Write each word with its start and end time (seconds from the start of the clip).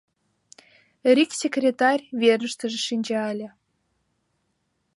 Рик 1.15 1.31
секретарь 1.41 2.03
верыштыже 2.21 2.79
шинча 2.87 3.21
ыле. 3.33 3.49